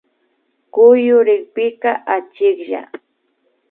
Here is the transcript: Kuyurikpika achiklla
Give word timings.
Kuyurikpika 0.73 1.91
achiklla 2.15 2.81